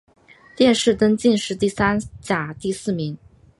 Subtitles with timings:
[0.57, 3.15] 殿试登进士第三甲第四名。